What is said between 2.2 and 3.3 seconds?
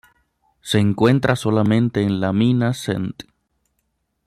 la mina St.